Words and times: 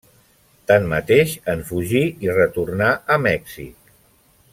Tanmateix, 0.69 1.35
en 1.53 1.61
fugí 1.67 2.01
i 2.27 2.33
retornà 2.39 2.87
a 3.17 3.19
Mèxic. 3.27 3.93